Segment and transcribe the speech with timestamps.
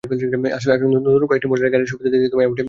[0.57, 2.57] আসলে নতুন কয়েকটি মডেলের গাড়ির জন্য সুবিধা দিতেই এমনটা করা হয়।